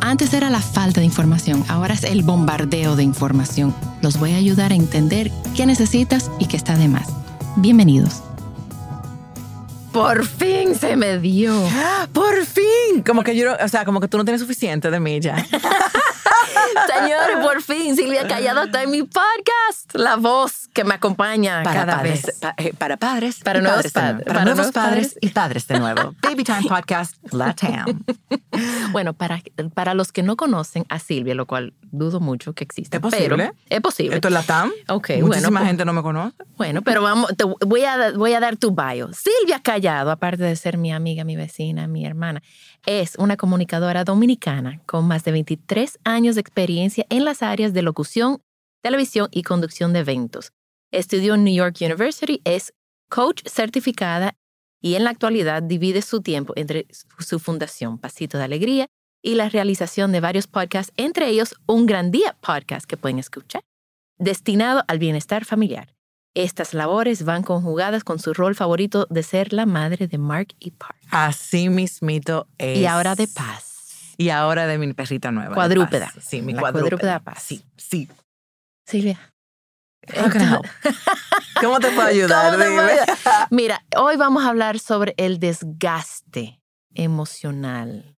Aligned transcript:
Antes 0.00 0.32
era 0.32 0.50
la 0.50 0.60
falta 0.60 1.00
de 1.00 1.06
información, 1.06 1.64
ahora 1.68 1.94
es 1.94 2.04
el 2.04 2.22
bombardeo 2.22 2.96
de 2.96 3.02
información. 3.02 3.74
Los 4.02 4.18
voy 4.18 4.32
a 4.32 4.36
ayudar 4.36 4.72
a 4.72 4.74
entender 4.74 5.30
qué 5.54 5.66
necesitas 5.66 6.30
y 6.38 6.46
qué 6.46 6.56
está 6.56 6.76
de 6.76 6.88
más. 6.88 7.08
Bienvenidos. 7.56 8.22
Por 9.92 10.24
fin 10.24 10.74
se 10.74 10.96
me 10.96 11.18
dio. 11.18 11.54
Por 12.12 12.46
fin. 12.46 13.02
Como 13.04 13.22
que 13.24 13.36
yo, 13.36 13.54
o 13.62 13.68
sea, 13.68 13.84
como 13.84 14.00
que 14.00 14.08
tú 14.08 14.16
no 14.16 14.24
tienes 14.24 14.40
suficiente 14.40 14.90
de 14.90 15.00
mí 15.00 15.20
ya. 15.20 15.36
Señores, 16.94 17.38
por 17.42 17.62
fin 17.62 17.96
Silvia 17.96 18.26
Callado 18.28 18.62
está 18.64 18.82
en 18.84 18.90
mi 18.90 19.02
podcast. 19.02 19.92
La 19.94 20.16
voz 20.16 20.68
que 20.72 20.84
me 20.84 20.94
acompaña 20.94 21.62
para 21.64 21.80
cada 21.80 21.96
padres, 21.96 22.22
vez. 22.26 22.36
pa- 22.40 22.54
eh, 22.56 22.72
para 22.76 22.96
padres, 22.96 23.40
Para 23.42 23.60
nuevos 23.60 23.90
padres 23.90 23.92
para, 23.92 24.18
Para 24.24 24.44
nuevos 24.44 24.56
nuevos 24.56 24.72
padres 24.72 25.08
padres. 25.08 25.18
y 25.20 25.28
padres 25.30 25.66
de 25.66 25.78
nuevo. 25.80 26.14
Baby 26.22 26.44
Time 26.44 26.62
Podcast 26.68 27.16
Latam. 27.32 28.04
Bueno, 28.92 29.14
para, 29.14 29.40
para 29.74 29.94
los 29.94 30.10
que 30.10 30.22
no 30.24 30.36
conocen 30.36 30.84
a 30.88 30.98
Silvia, 30.98 31.34
lo 31.34 31.46
cual 31.46 31.74
dudo 31.92 32.18
mucho 32.18 32.54
que 32.54 32.64
exista. 32.64 32.96
¿Es 32.96 33.00
posible? 33.00 33.28
Pero 33.28 33.52
es 33.68 33.80
posible. 33.80 34.16
Esto 34.16 34.28
es 34.28 34.34
Latam. 34.34 34.70
Ok, 34.88 35.10
Muchísima 35.10 35.26
bueno, 35.28 35.50
pues- 35.50 35.66
gente 35.66 35.84
no 35.84 35.92
me 35.92 36.02
conoce. 36.02 36.36
Bueno, 36.56 36.82
pero 36.82 37.02
vamos, 37.02 37.30
te 37.36 37.44
voy 37.44 37.84
a, 37.84 38.12
voy 38.12 38.32
a 38.32 38.40
dar 38.40 38.56
tu 38.56 38.72
bio. 38.72 39.10
Silvia 39.12 39.60
Callado, 39.62 40.10
aparte 40.10 40.42
de 40.42 40.56
ser 40.56 40.76
mi 40.76 40.92
amiga, 40.92 41.24
mi 41.24 41.36
vecina, 41.36 41.86
mi 41.86 42.04
hermana, 42.04 42.42
es 42.86 43.14
una 43.16 43.36
comunicadora 43.36 44.04
dominicana 44.04 44.80
con 44.86 45.06
más 45.06 45.22
de 45.24 45.32
23 45.32 45.98
años 46.04 46.34
de 46.34 46.40
experiencia 46.40 47.06
en 47.10 47.24
las 47.24 47.42
áreas 47.42 47.72
de 47.72 47.82
locución, 47.82 48.42
televisión 48.82 49.28
y 49.30 49.42
conducción 49.42 49.92
de 49.92 50.00
eventos. 50.00 50.52
Estudió 50.90 51.34
en 51.34 51.44
New 51.44 51.54
York 51.54 51.76
University, 51.80 52.40
es 52.44 52.72
coach 53.08 53.42
certificada 53.46 54.36
y 54.80 54.94
en 54.94 55.04
la 55.04 55.10
actualidad 55.10 55.62
divide 55.62 56.02
su 56.02 56.22
tiempo 56.22 56.52
entre 56.56 56.86
su 57.18 57.38
fundación 57.38 57.98
Pasito 57.98 58.38
de 58.38 58.44
Alegría 58.44 58.86
y 59.22 59.34
la 59.34 59.48
realización 59.48 60.12
de 60.12 60.20
varios 60.20 60.46
podcasts, 60.46 60.92
entre 60.96 61.28
ellos 61.28 61.54
Un 61.66 61.86
Gran 61.86 62.10
Día 62.10 62.36
podcast 62.40 62.86
que 62.86 62.96
pueden 62.96 63.18
escuchar, 63.18 63.62
destinado 64.18 64.82
al 64.88 64.98
bienestar 64.98 65.44
familiar. 65.44 65.94
Estas 66.34 66.74
labores 66.74 67.24
van 67.24 67.42
conjugadas 67.42 68.04
con 68.04 68.18
su 68.20 68.32
rol 68.32 68.54
favorito 68.54 69.06
de 69.10 69.22
ser 69.22 69.52
la 69.52 69.66
madre 69.66 70.06
de 70.06 70.16
Mark 70.16 70.54
y 70.60 70.70
Park. 70.70 70.96
Así 71.10 71.68
mismito 71.68 72.46
es. 72.56 72.78
Y 72.78 72.86
ahora 72.86 73.16
de 73.16 73.26
paz. 73.26 74.14
Y 74.16 74.30
ahora 74.30 74.66
de 74.66 74.78
mi 74.78 74.92
perrita 74.92 75.32
nueva. 75.32 75.54
Cuadrúpeda. 75.54 76.12
Sí, 76.20 76.40
mi 76.40 76.52
La 76.52 76.60
cuadrúpeda. 76.60 76.82
cuadrúpeda 76.90 77.20
Paz. 77.20 77.42
Sí, 77.42 77.64
sí. 77.76 78.08
Silvia. 78.86 79.18
Help? 80.08 80.66
¿Cómo 81.60 81.78
te 81.78 81.88
puedo 81.88 82.08
ayudar? 82.08 82.52
¿Cómo 82.52 82.64
te 82.64 82.70
puedo 82.70 82.88
ayudar? 82.88 83.48
Mira, 83.50 83.84
hoy 83.96 84.16
vamos 84.16 84.44
a 84.44 84.48
hablar 84.48 84.78
sobre 84.78 85.14
el 85.16 85.38
desgaste 85.38 86.60
emocional, 86.94 88.16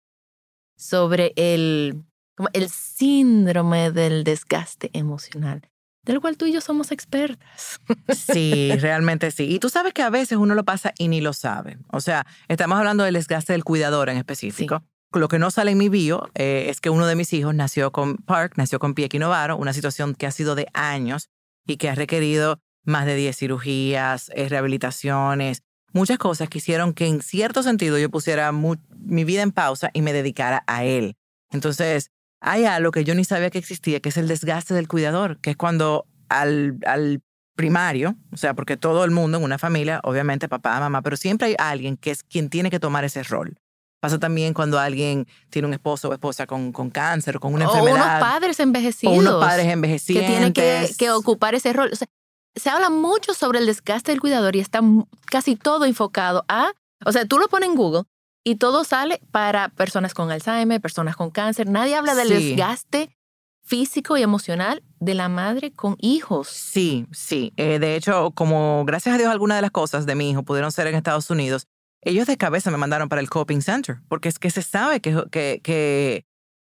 sobre 0.76 1.32
el, 1.36 2.04
como 2.36 2.48
el 2.52 2.68
síndrome 2.68 3.90
del 3.90 4.24
desgaste 4.24 4.90
emocional, 4.92 5.62
del 6.04 6.20
cual 6.20 6.36
tú 6.36 6.46
y 6.46 6.52
yo 6.52 6.60
somos 6.60 6.92
expertas. 6.92 7.80
Sí, 8.14 8.72
realmente 8.78 9.30
sí. 9.30 9.48
Y 9.52 9.58
tú 9.58 9.68
sabes 9.68 9.92
que 9.92 10.02
a 10.02 10.10
veces 10.10 10.38
uno 10.38 10.54
lo 10.54 10.64
pasa 10.64 10.92
y 10.98 11.08
ni 11.08 11.20
lo 11.20 11.32
sabe. 11.32 11.78
O 11.90 12.00
sea, 12.00 12.26
estamos 12.48 12.78
hablando 12.78 13.04
del 13.04 13.14
desgaste 13.14 13.52
del 13.52 13.64
cuidador 13.64 14.08
en 14.08 14.16
específico. 14.16 14.82
Lo 15.14 15.28
que 15.28 15.38
no 15.38 15.50
sale 15.50 15.72
en 15.72 15.78
mi 15.78 15.90
bio 15.90 16.30
eh, 16.34 16.66
es 16.68 16.80
que 16.80 16.88
uno 16.88 17.06
de 17.06 17.16
mis 17.16 17.32
hijos 17.34 17.54
nació 17.54 17.92
con 17.92 18.16
Park, 18.16 18.54
nació 18.56 18.78
con 18.78 18.94
pie 18.94 19.06
equinovaro, 19.06 19.58
una 19.58 19.74
situación 19.74 20.14
que 20.14 20.26
ha 20.26 20.30
sido 20.30 20.54
de 20.54 20.68
años 20.72 21.28
y 21.66 21.76
que 21.76 21.88
ha 21.88 21.94
requerido 21.94 22.60
más 22.84 23.06
de 23.06 23.14
10 23.14 23.36
cirugías, 23.36 24.30
eh, 24.34 24.48
rehabilitaciones, 24.48 25.62
muchas 25.92 26.18
cosas 26.18 26.48
que 26.48 26.58
hicieron 26.58 26.94
que 26.94 27.06
en 27.06 27.22
cierto 27.22 27.62
sentido 27.62 27.98
yo 27.98 28.10
pusiera 28.10 28.50
mi 28.52 29.24
vida 29.24 29.42
en 29.42 29.52
pausa 29.52 29.90
y 29.92 30.02
me 30.02 30.12
dedicara 30.12 30.64
a 30.66 30.84
él. 30.84 31.16
Entonces, 31.50 32.10
hay 32.40 32.64
algo 32.64 32.90
que 32.90 33.04
yo 33.04 33.14
ni 33.14 33.24
sabía 33.24 33.50
que 33.50 33.58
existía, 33.58 34.00
que 34.00 34.08
es 34.08 34.16
el 34.16 34.26
desgaste 34.26 34.74
del 34.74 34.88
cuidador, 34.88 35.38
que 35.40 35.50
es 35.50 35.56
cuando 35.56 36.06
al, 36.28 36.78
al 36.86 37.22
primario, 37.54 38.16
o 38.32 38.36
sea, 38.36 38.54
porque 38.54 38.76
todo 38.76 39.04
el 39.04 39.10
mundo 39.10 39.38
en 39.38 39.44
una 39.44 39.58
familia, 39.58 40.00
obviamente 40.02 40.48
papá, 40.48 40.80
mamá, 40.80 41.02
pero 41.02 41.16
siempre 41.16 41.48
hay 41.48 41.54
alguien 41.58 41.96
que 41.96 42.10
es 42.10 42.24
quien 42.24 42.48
tiene 42.48 42.70
que 42.70 42.80
tomar 42.80 43.04
ese 43.04 43.22
rol. 43.22 43.58
Pasa 44.02 44.18
también 44.18 44.52
cuando 44.52 44.80
alguien 44.80 45.28
tiene 45.48 45.68
un 45.68 45.74
esposo 45.74 46.08
o 46.08 46.12
esposa 46.12 46.44
con, 46.44 46.72
con 46.72 46.90
cáncer 46.90 47.36
o 47.36 47.40
con 47.40 47.54
una 47.54 47.68
o 47.68 47.76
enfermedad. 47.76 48.04
unos 48.18 48.20
padres 48.20 48.58
envejecidos. 48.58 49.14
o 49.14 49.18
unos 49.20 49.40
padres 49.40 49.64
que 49.66 49.72
envejecientes. 49.72 50.26
tienen 50.28 50.52
que, 50.52 50.90
que 50.98 51.10
ocupar 51.12 51.54
ese 51.54 51.72
rol. 51.72 51.88
O 51.92 51.94
sea, 51.94 52.08
se 52.56 52.68
habla 52.68 52.90
mucho 52.90 53.32
sobre 53.32 53.60
el 53.60 53.66
desgaste 53.66 54.10
del 54.10 54.20
cuidador 54.20 54.56
y 54.56 54.60
está 54.60 54.80
casi 55.26 55.54
todo 55.54 55.84
enfocado 55.84 56.44
a, 56.48 56.72
o 57.04 57.12
sea, 57.12 57.26
tú 57.26 57.38
lo 57.38 57.46
pones 57.46 57.68
en 57.68 57.76
Google 57.76 58.02
y 58.44 58.56
todo 58.56 58.82
sale 58.82 59.20
para 59.30 59.68
personas 59.68 60.14
con 60.14 60.32
Alzheimer, 60.32 60.80
personas 60.80 61.14
con 61.14 61.30
cáncer. 61.30 61.68
Nadie 61.68 61.94
habla 61.94 62.16
del 62.16 62.26
Sí. 62.26 62.34
desgaste 62.56 63.16
físico 63.64 64.16
y 64.16 64.22
emocional 64.22 64.82
de 64.98 65.14
la 65.14 65.28
madre 65.28 65.72
con 65.72 65.94
hijos. 66.00 66.48
Sí, 66.48 67.06
sí. 67.12 67.52
Eh, 67.56 67.78
de 67.78 67.94
hecho, 67.94 68.32
como 68.32 68.84
gracias 68.84 69.14
a 69.14 69.18
Dios 69.18 69.30
algunas 69.30 69.58
de 69.58 69.62
las 69.62 69.70
cosas 69.70 70.04
de 70.06 70.16
mi 70.16 70.28
hijo 70.30 70.42
pudieron 70.42 70.72
ser 70.72 70.88
en 70.88 70.96
Estados 70.96 71.30
Unidos, 71.30 71.68
ellos 72.02 72.26
de 72.26 72.36
cabeza 72.36 72.70
me 72.70 72.76
mandaron 72.78 73.08
para 73.08 73.20
el 73.20 73.30
Coping 73.30 73.62
Center, 73.62 73.98
porque 74.08 74.28
es 74.28 74.38
que 74.38 74.50
se 74.50 74.62
sabe 74.62 75.00
que, 75.00 75.24
que, 75.30 75.60
que 75.62 76.26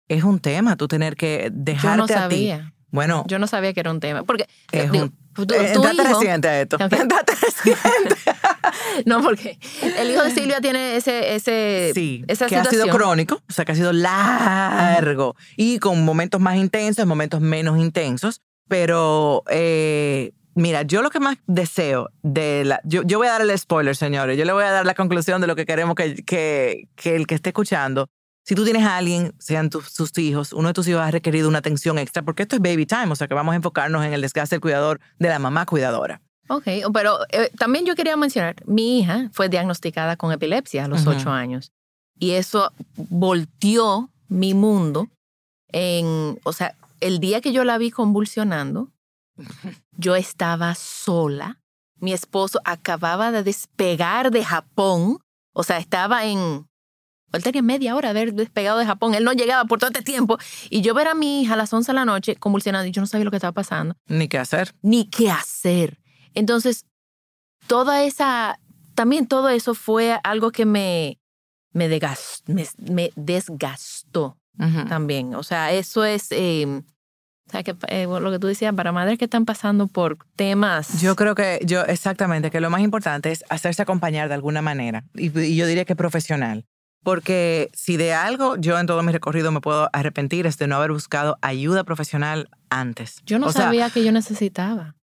es 0.09 0.25
un 0.25 0.39
tema 0.41 0.77
tú 0.77 0.89
tener 0.89 1.17
que 1.17 1.51
Yo 1.51 1.51
dejarte 1.53 1.97
no 1.99 2.05
a 2.05 2.07
ti. 2.07 2.15
sabía. 2.15 2.71
Bueno, 2.91 3.25
Yo 3.27 3.39
no 3.41 3.47
sabía 3.49 3.73
que 3.73 3.81
era 3.81 3.91
un 3.91 3.99
tema. 3.99 4.23
Porque 4.23 4.47
Es 4.71 4.91
digo, 4.93 5.05
un- 5.07 5.19
tu, 5.35 5.45
tu 5.47 5.55
eh, 5.55 5.73
hijo- 5.75 5.83
reciente 6.05 6.47
a 6.49 6.61
esto. 6.61 6.79
Reciente. 6.79 8.17
No, 9.07 9.23
porque 9.23 9.59
el 9.99 10.11
hijo 10.11 10.23
de 10.23 10.31
Silvia 10.31 10.61
tiene 10.61 10.97
ese, 10.97 11.35
ese, 11.35 11.91
sí, 11.95 12.25
esa 12.29 12.47
que 12.47 12.57
ha 12.57 12.65
sido 12.65 12.87
crónico, 12.89 13.41
o 13.49 13.53
sea, 13.53 13.65
que 13.65 13.73
ha 13.73 13.75
sido 13.75 13.93
largo 13.93 15.37
y 15.57 15.79
con 15.79 16.05
momentos 16.05 16.41
más 16.41 16.57
intensos, 16.57 17.07
momentos 17.07 17.41
menos 17.41 17.79
intensos, 17.79 18.41
pero 18.69 19.43
eh, 19.51 20.33
mira, 20.55 20.83
yo 20.83 21.03
lo 21.03 21.11
que 21.11 21.21
más 21.21 21.39
deseo 21.47 22.11
de 22.23 22.65
la... 22.65 22.81
Yo, 22.85 23.03
yo 23.03 23.19
voy 23.19 23.29
a 23.29 23.33
dar 23.33 23.43
el 23.43 23.59
spoiler, 23.59 23.97
señores, 23.97 24.39
yo 24.39 24.45
le 24.45 24.53
voy 24.53 24.65
a 24.65 24.71
dar 24.71 24.87
la 24.87 24.95
conclusión 24.95 25.41
de 25.41 25.47
lo 25.47 25.57
que 25.57 25.67
queremos 25.67 25.95
que, 25.95 26.23
que, 26.25 26.89
que 26.97 27.17
el 27.17 27.27
que 27.27 27.35
esté 27.35 27.51
escuchando, 27.51 28.09
si 28.45 28.55
tú 28.55 28.65
tienes 28.65 28.85
a 28.85 28.97
alguien, 28.97 29.33
sean 29.39 29.71
tus, 29.71 29.95
tus 29.95 30.17
hijos, 30.19 30.53
uno 30.53 30.69
de 30.69 30.75
tus 30.75 30.87
hijos 30.89 31.01
ha 31.01 31.11
requerido 31.11 31.49
una 31.49 31.59
atención 31.59 31.99
extra, 31.99 32.23
porque 32.23 32.43
esto 32.43 32.57
es 32.57 32.63
baby 32.63 32.87
time, 32.87 33.11
o 33.11 33.17
sea 33.17 33.27
que 33.27 33.35
vamos 33.35 33.55
a 33.55 33.57
enfocarnos 33.57 34.05
en 34.05 34.13
el 34.13 34.21
desgaste 34.21 34.57
del 34.57 34.61
cuidador 34.61 35.01
de 35.19 35.29
la 35.29 35.39
mamá 35.39 35.67
cuidadora. 35.67 36.21
Ok, 36.49 36.65
pero 36.93 37.21
eh, 37.31 37.51
también 37.59 37.87
yo 37.87 37.95
quería 37.95 38.17
mencionar, 38.17 38.57
mi 38.67 38.99
hija 39.01 39.31
fue 39.33 39.49
diagnosticada 39.49 40.17
con 40.17 40.31
epilepsia 40.31 40.85
a 40.85 40.89
los 40.89 41.07
ocho 41.07 41.31
años 41.31 41.73
y 42.19 42.33
eso 42.33 42.71
volteó 42.97 44.11
mi 44.29 44.53
mundo 44.53 45.09
en, 45.73 46.39
o 46.45 46.53
sea, 46.53 46.77
el 47.01 47.19
día 47.19 47.41
que 47.41 47.53
yo 47.53 47.65
la 47.65 47.79
vi 47.79 47.91
convulsionando, 47.91 48.91
yo 49.97 50.15
estaba 50.17 50.75
sola, 50.75 51.61
mi 51.97 52.13
esposo 52.13 52.61
acababa 52.65 53.33
de 53.33 53.43
despegar 53.43 54.31
de 54.31 54.45
Japón, 54.45 55.19
o 55.53 55.63
sea, 55.63 55.79
estaba 55.79 56.25
en, 56.27 56.69
él 57.33 57.43
tenía 57.43 57.63
media 57.63 57.97
hora 57.97 58.13
de 58.13 58.21
haber 58.21 58.35
despegado 58.35 58.79
de 58.79 58.87
Japón, 58.87 59.15
él 59.15 59.25
no 59.25 59.33
llegaba 59.33 59.65
por 59.65 59.79
todo 59.79 59.91
este 59.91 60.03
tiempo 60.03 60.39
y 60.71 60.83
yo 60.83 60.95
ver 60.95 61.09
a 61.09 61.15
mi 61.15 61.43
hija 61.43 61.55
a 61.55 61.57
las 61.57 61.73
11 61.73 61.93
de 61.93 61.97
la 61.97 62.05
noche 62.05 62.37
convulsionando 62.37 62.87
y 62.87 62.93
yo 62.93 63.01
no 63.01 63.07
sabía 63.07 63.25
lo 63.25 63.31
que 63.31 63.37
estaba 63.39 63.53
pasando 63.53 63.97
Ni 64.07 64.29
qué 64.29 64.39
hacer. 64.39 64.75
ni 64.83 65.09
qué 65.09 65.31
hacer. 65.31 65.99
Entonces, 66.35 66.87
toda 67.67 68.03
esa, 68.05 68.59
también 68.95 69.27
todo 69.27 69.49
eso 69.49 69.75
fue 69.75 70.19
algo 70.25 70.51
que 70.51 70.67
me, 70.67 71.19
me, 71.73 71.89
degas- 71.89 72.43
me, 72.47 72.67
me 72.91 73.11
desgastó 73.17 74.37
también. 74.89 75.35
O 75.35 75.43
sea, 75.43 75.73
eso 75.73 76.05
es, 76.05 76.29
eh, 76.31 76.83
O 77.47 77.51
sea, 77.51 77.63
que 77.63 77.77
eh, 77.89 78.07
lo 78.07 78.31
que 78.31 78.39
tú 78.39 78.47
decías, 78.47 78.75
para 78.75 78.91
madres 78.93 79.19
que 79.19 79.27
están 79.27 79.45
pasando 79.45 79.87
por 79.87 80.17
temas. 80.35 81.01
Yo 81.03 81.15
creo 81.15 81.35
que, 81.35 81.61
yo, 81.65 81.83
exactamente, 81.85 82.51
que 82.51 82.61
lo 82.61 82.71
más 82.71 82.81
importante 82.81 83.31
es 83.31 83.45
hacerse 83.51 83.83
acompañar 83.83 84.29
de 84.29 84.35
alguna 84.35 84.63
manera. 84.63 85.05
Y, 85.15 85.39
y 85.39 85.55
yo 85.57 85.67
diría 85.67 85.85
que 85.85 85.95
profesional. 85.95 86.65
Porque 87.03 87.69
si 87.75 87.99
de 87.99 88.15
algo 88.15 88.57
yo 88.57 88.79
en 88.79 88.87
todo 88.87 89.03
mi 89.03 89.13
recorrido 89.13 89.53
me 89.53 89.61
puedo 89.61 89.91
arrepentir 89.93 90.47
es 90.47 90.57
de 90.57 90.67
no 90.67 90.77
haber 90.77 90.91
buscado 90.91 91.37
ayuda 91.43 91.85
profesional 91.85 92.49
antes. 92.71 93.17
Yo 93.27 93.39
no 93.39 93.49
O 93.49 93.53
sea, 93.53 93.65
sabía 93.67 93.91
que 93.91 94.03
yo 94.03 94.11
necesitaba. 94.11 94.95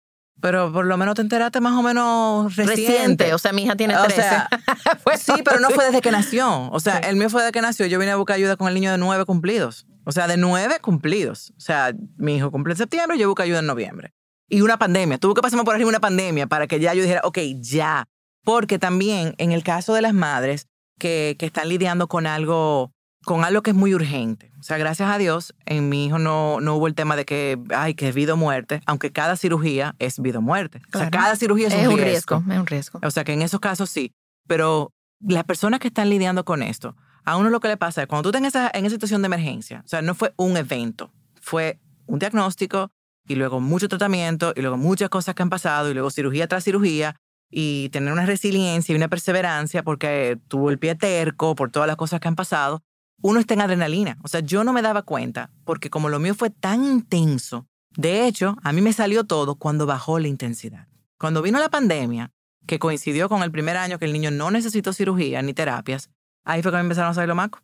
pero 0.41 0.73
por 0.73 0.85
lo 0.87 0.97
menos 0.97 1.13
te 1.13 1.21
enteraste 1.21 1.61
más 1.61 1.73
o 1.73 1.83
menos 1.83 2.55
reciente. 2.55 2.81
Reciente, 2.91 3.33
o 3.35 3.37
sea, 3.37 3.53
mi 3.53 3.65
hija 3.65 3.75
tiene 3.75 3.95
O 3.95 4.01
13. 4.03 4.19
sea, 4.19 4.49
Pues 5.03 5.21
sí, 5.21 5.33
pero 5.45 5.59
no 5.59 5.69
fue 5.69 5.85
desde 5.85 6.01
que 6.01 6.09
nació. 6.09 6.71
O 6.71 6.79
sea, 6.79 6.95
Sí. 7.03 7.09
el 7.09 7.17
mío 7.17 7.29
fue 7.29 7.41
desde 7.43 7.51
que 7.51 7.61
nació. 7.61 7.85
Yo 7.85 7.99
vine 7.99 8.11
a 8.11 8.15
buscar 8.15 8.35
ayuda 8.37 8.55
con 8.57 8.67
el 8.67 8.73
niño 8.73 8.91
de 8.91 8.97
nueve 8.97 9.25
cumplidos. 9.25 9.85
O 10.03 10.11
sea, 10.11 10.27
de 10.27 10.37
nueve 10.37 10.79
cumplidos. 10.81 11.53
O 11.57 11.61
sea, 11.61 11.93
mi 12.17 12.35
hijo 12.35 12.51
cumple 12.51 12.73
en 12.73 12.77
septiembre, 12.77 13.17
yo 13.17 13.27
busco 13.27 13.43
ayuda 13.43 13.59
en 13.59 13.65
noviembre. 13.67 14.13
Y 14.49 14.61
una 14.61 14.77
pandemia. 14.77 15.17
Tuvo 15.17 15.33
que 15.33 15.41
pasarme 15.41 15.63
por 15.63 15.75
arriba 15.75 15.89
una 15.89 15.99
pandemia 15.99 16.47
para 16.47 16.67
que 16.67 16.79
ya 16.79 16.93
yo 16.93 17.01
dijera, 17.03 17.21
ok, 17.23 17.37
ya. 17.59 18.05
Porque 18.43 18.79
también 18.79 19.35
en 19.37 19.51
el 19.51 19.63
caso 19.63 19.93
de 19.93 20.01
las 20.01 20.13
madres 20.13 20.67
que, 20.99 21.35
que 21.39 21.45
están 21.45 21.69
lidiando 21.69 22.07
con 22.07 22.27
algo, 22.27 22.91
con 23.23 23.43
algo 23.45 23.61
que 23.61 23.71
es 23.71 23.75
muy 23.77 23.93
urgente. 23.93 24.51
O 24.59 24.63
sea, 24.63 24.77
gracias 24.77 25.09
a 25.09 25.17
Dios, 25.17 25.53
en 25.65 25.89
mi 25.89 26.05
hijo 26.05 26.19
no, 26.19 26.59
no 26.59 26.75
hubo 26.75 26.87
el 26.87 26.95
tema 26.95 27.15
de 27.15 27.25
que, 27.25 27.59
ay, 27.75 27.93
que 27.95 28.09
es 28.09 28.15
vida 28.15 28.33
o 28.33 28.37
muerte, 28.37 28.81
aunque 28.85 29.11
cada 29.11 29.35
cirugía 29.37 29.95
es 29.99 30.19
vida 30.19 30.39
o 30.39 30.41
muerte. 30.41 30.79
O 30.93 30.97
sea, 30.97 31.09
Claro. 31.09 31.11
cada 31.11 31.35
cirugía 31.35 31.67
es, 31.67 31.73
un 31.73 31.79
riesgo. 31.97 32.03
riesgo, 32.03 32.43
es 32.53 32.59
un 32.59 32.67
riesgo. 32.67 32.99
O 33.03 33.11
sea 33.11 33.23
que 33.23 33.33
en 33.33 33.41
esos 33.41 33.59
casos 33.59 33.89
sí. 33.89 34.11
Pero 34.47 34.91
las 35.19 35.43
personas 35.45 35.79
que 35.79 35.87
están 35.87 36.09
lidiando 36.09 36.43
con 36.45 36.61
esto, 36.63 36.95
a 37.25 37.37
uno 37.37 37.49
lo 37.49 37.59
que 37.59 37.67
le 37.67 37.77
pasa 37.77 38.01
es 38.01 38.07
cuando 38.07 38.23
tú 38.23 38.37
estás 38.37 38.41
en 38.41 38.45
esa, 38.45 38.71
en 38.73 38.85
esa 38.85 38.95
situación 38.95 39.21
de 39.21 39.27
emergencia, 39.27 39.81
o 39.85 39.87
sea, 39.87 40.01
no 40.01 40.15
fue 40.15 40.33
un 40.37 40.57
evento, 40.57 41.11
fue 41.39 41.79
un 42.05 42.19
diagnóstico 42.19 42.91
y 43.27 43.35
luego 43.35 43.59
mucho 43.59 43.87
tratamiento 43.87 44.53
y 44.55 44.61
luego 44.61 44.77
muchas 44.77 45.09
cosas 45.09 45.35
que 45.35 45.43
han 45.43 45.49
pasado 45.49 45.89
y 45.89 45.93
luego 45.93 46.09
cirugía 46.09 46.47
tras 46.47 46.63
cirugía 46.63 47.15
y 47.49 47.89
tener 47.89 48.11
una 48.11 48.25
resiliencia 48.25 48.93
y 48.93 48.95
una 48.95 49.09
perseverancia 49.09 49.83
porque 49.83 50.39
tuvo 50.47 50.69
el 50.69 50.79
pie 50.79 50.95
terco 50.95 51.55
por 51.55 51.69
todas 51.71 51.87
las 51.87 51.97
cosas 51.97 52.19
que 52.19 52.27
han 52.27 52.35
pasado, 52.35 52.81
uno 53.21 53.39
está 53.39 53.53
en 53.53 53.61
adrenalina. 53.61 54.17
O 54.23 54.27
sea, 54.27 54.39
yo 54.39 54.63
no 54.63 54.73
me 54.73 54.81
daba 54.81 55.03
cuenta 55.03 55.51
porque 55.65 55.89
como 55.89 56.09
lo 56.09 56.19
mío 56.19 56.33
fue 56.33 56.49
tan 56.49 56.83
intenso, 56.83 57.67
de 57.95 58.25
hecho, 58.25 58.57
a 58.63 58.71
mí 58.71 58.81
me 58.81 58.93
salió 58.93 59.25
todo 59.25 59.55
cuando 59.55 59.85
bajó 59.85 60.17
la 60.17 60.29
intensidad. 60.29 60.87
Cuando 61.19 61.41
vino 61.41 61.59
la 61.59 61.69
pandemia, 61.69 62.31
que 62.65 62.79
coincidió 62.79 63.27
con 63.27 63.43
el 63.43 63.51
primer 63.51 63.77
año 63.77 63.99
que 63.99 64.05
el 64.05 64.13
niño 64.13 64.31
no 64.31 64.49
necesitó 64.49 64.93
cirugía 64.93 65.41
ni 65.41 65.53
terapias, 65.53 66.09
ahí 66.43 66.61
fue 66.61 66.71
que 66.71 66.77
me 66.77 66.81
empezaron 66.81 67.11
a 67.11 67.13
salir 67.13 67.27
los 67.27 67.37
macos. 67.37 67.61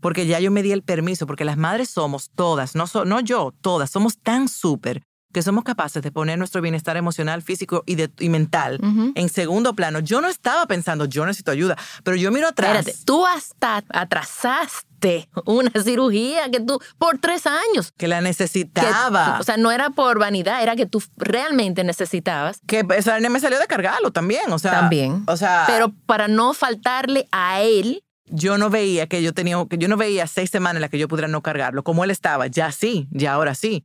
Porque 0.00 0.26
ya 0.26 0.40
yo 0.40 0.50
me 0.50 0.62
di 0.62 0.72
el 0.72 0.82
permiso, 0.82 1.26
porque 1.26 1.44
las 1.44 1.56
madres 1.56 1.88
somos 1.90 2.30
todas, 2.30 2.74
no, 2.74 2.86
so- 2.86 3.04
no 3.04 3.20
yo, 3.20 3.52
todas, 3.60 3.90
somos 3.90 4.18
tan 4.18 4.48
súper 4.48 5.04
que 5.32 5.42
somos 5.42 5.64
capaces 5.64 6.02
de 6.02 6.10
poner 6.12 6.38
nuestro 6.38 6.60
bienestar 6.62 6.96
emocional, 6.96 7.42
físico 7.42 7.82
y, 7.86 7.94
de- 7.96 8.10
y 8.18 8.28
mental 8.28 8.78
Ujú. 8.82 9.12
en 9.14 9.28
segundo 9.28 9.74
plano. 9.74 9.98
Yo 10.00 10.20
no 10.20 10.28
estaba 10.28 10.66
pensando, 10.66 11.04
yo 11.06 11.24
necesito 11.26 11.50
ayuda, 11.50 11.76
pero 12.04 12.16
yo 12.16 12.30
miro 12.30 12.48
atrás. 12.48 12.78
Espérate, 12.80 13.04
tú 13.04 13.26
hasta 13.26 13.82
atrasaste 13.88 15.28
una 15.46 15.70
cirugía 15.82 16.50
que 16.50 16.60
tú 16.60 16.78
por 16.98 17.18
tres 17.18 17.46
años. 17.46 17.92
Que 17.96 18.08
la 18.08 18.18
que- 18.18 18.24
necesitaba. 18.24 19.38
o 19.40 19.42
sea, 19.42 19.56
no 19.56 19.70
era 19.72 19.90
por 19.90 20.18
vanidad, 20.18 20.62
era 20.62 20.76
que 20.76 20.86
tú 20.86 21.02
realmente 21.16 21.84
necesitabas. 21.84 22.60
que 22.66 22.86
esa 22.96 23.18
me 23.20 23.40
salió 23.40 23.58
de 23.58 23.66
cargarlo 23.66 24.10
también. 24.12 24.50
O 24.52 24.58
sea, 24.58 24.72
También. 24.72 25.24
O 25.26 25.36
sea, 25.36 25.64
Pero 25.66 25.92
para 26.06 26.28
no 26.28 26.54
faltarle 26.54 27.26
a 27.32 27.62
él, 27.62 28.04
yo 28.26 28.56
no 28.58 28.70
veía 28.70 29.06
que 29.06 29.22
yo 29.22 29.32
tenía, 29.34 29.56
que 29.68 29.76
yo 29.78 29.88
no 29.88 29.96
veía 29.96 30.26
seis 30.26 30.50
semanas 30.50 30.76
en 30.76 30.82
las 30.82 30.90
que 30.90 30.98
yo 30.98 31.08
pudiera 31.08 31.28
no 31.28 31.42
cargarlo. 31.42 31.82
Como 31.84 32.04
él 32.04 32.10
estaba, 32.10 32.46
ya 32.46 32.72
sí, 32.72 33.08
ya 33.10 33.34
ahora 33.34 33.54
sí. 33.54 33.84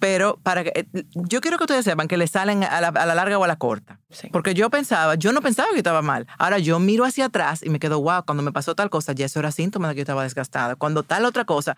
Pero 0.00 0.38
para 0.42 0.64
que, 0.64 0.72
eh, 0.74 1.04
yo 1.14 1.40
quiero 1.40 1.58
que 1.58 1.64
ustedes 1.64 1.84
sepan 1.84 2.08
que 2.08 2.16
le 2.16 2.26
salen 2.26 2.64
a 2.64 2.80
la, 2.80 2.88
a 2.88 3.06
la 3.06 3.14
larga 3.14 3.38
o 3.38 3.44
a 3.44 3.46
la 3.46 3.56
corta. 3.56 4.00
Sí. 4.10 4.28
Porque 4.32 4.54
yo 4.54 4.70
pensaba, 4.70 5.14
yo 5.14 5.32
no 5.32 5.42
pensaba 5.42 5.68
que 5.68 5.74
yo 5.76 5.80
estaba 5.80 6.02
mal. 6.02 6.26
Ahora 6.38 6.58
yo 6.58 6.78
miro 6.80 7.04
hacia 7.04 7.26
atrás 7.26 7.62
y 7.62 7.70
me 7.70 7.78
quedo, 7.78 8.00
wow, 8.00 8.24
cuando 8.24 8.42
me 8.42 8.50
pasó 8.50 8.74
tal 8.74 8.90
cosa, 8.90 9.12
ya 9.12 9.26
eso 9.26 9.38
era 9.38 9.52
síntoma 9.52 9.88
de 9.88 9.94
que 9.94 9.98
yo 9.98 10.02
estaba 10.02 10.24
desgastada. 10.24 10.74
Cuando 10.74 11.02
tal 11.02 11.26
otra 11.26 11.44
cosa, 11.44 11.76